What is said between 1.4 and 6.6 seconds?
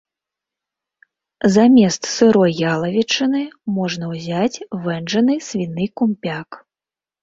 Замест сырой ялавічыны можна ўзяць вэнджаны свіны кумпяк.